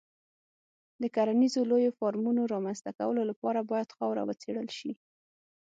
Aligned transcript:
د 1.01 1.03
کرنیزو 1.15 1.61
لویو 1.71 1.95
فارمونو 1.99 2.41
رامنځته 2.53 2.91
کولو 2.99 3.21
لپاره 3.31 3.59
باید 3.71 3.93
خاوره 3.97 4.21
وڅېړل 4.25 4.67
شي. 4.77 4.91